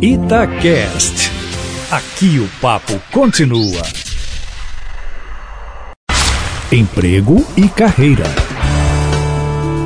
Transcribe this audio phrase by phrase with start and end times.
[0.00, 1.30] Itacast.
[1.90, 3.82] Aqui o papo continua.
[6.70, 8.24] Emprego e carreira.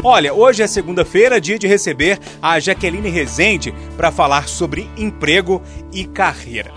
[0.02, 5.62] Olha, hoje é segunda-feira, dia de receber a Jaqueline Rezende para falar sobre emprego
[5.92, 6.72] e carreira.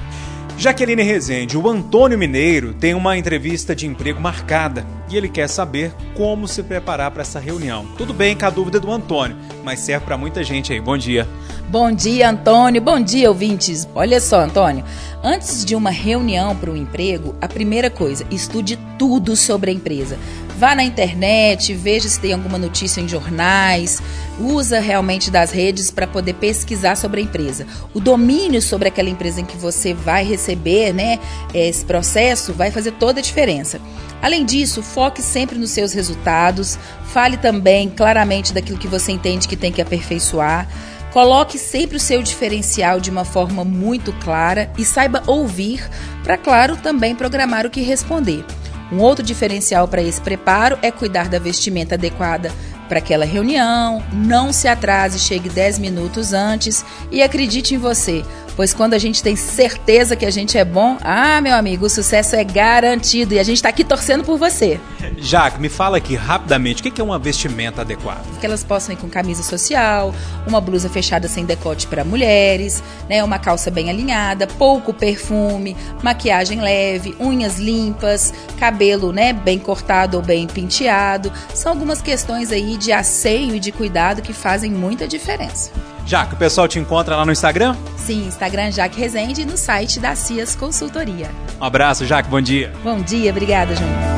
[0.57, 5.91] Jaqueline Rezende, o Antônio Mineiro tem uma entrevista de emprego marcada e ele quer saber
[6.15, 7.85] como se preparar para essa reunião.
[7.97, 10.79] Tudo bem com a dúvida do Antônio, mas serve para muita gente aí.
[10.79, 11.27] Bom dia.
[11.69, 12.81] Bom dia, Antônio.
[12.81, 13.87] Bom dia, ouvintes.
[13.95, 14.83] Olha só, Antônio.
[15.23, 20.19] Antes de uma reunião para um emprego, a primeira coisa, estude tudo sobre a empresa.
[20.59, 24.01] Vá na internet, veja se tem alguma notícia em jornais,
[24.39, 27.65] usa realmente das redes para poder pesquisar sobre a empresa.
[27.93, 31.19] O domínio sobre aquela empresa em que você vai receber, né,
[31.53, 33.81] esse processo vai fazer toda a diferença.
[34.21, 39.57] Além disso, foque sempre nos seus resultados, fale também claramente daquilo que você entende que
[39.57, 40.67] tem que aperfeiçoar.
[41.13, 45.87] Coloque sempre o seu diferencial de uma forma muito clara e saiba ouvir
[46.23, 48.43] para, claro, também programar o que responder.
[48.91, 52.51] Um outro diferencial para esse preparo é cuidar da vestimenta adequada
[52.89, 58.23] para aquela reunião, não se atrase, chegue 10 minutos antes e acredite em você,
[58.55, 61.89] pois quando a gente tem certeza que a gente é bom, ah, meu amigo, o
[61.89, 64.79] sucesso é garantido e a gente está aqui torcendo por você.
[65.17, 68.21] Jaque, me fala aqui rapidamente, o que é uma vestimenta adequada?
[68.39, 70.13] Que elas possam ir com camisa social,
[70.47, 76.61] uma blusa fechada sem decote para mulheres, né, uma calça bem alinhada, pouco perfume, maquiagem
[76.61, 81.31] leve, unhas limpas, cabelo, né, bem cortado ou bem penteado.
[81.53, 85.71] São algumas questões aí de asseio e de cuidado que fazem muita diferença.
[86.05, 87.75] Jaque, o pessoal te encontra lá no Instagram?
[88.03, 91.31] Sim, Instagram Jaque Rezende e no site da Cias Consultoria.
[91.59, 92.73] Um abraço, Jaque, bom dia.
[92.83, 94.12] Bom dia, obrigada, Júnior.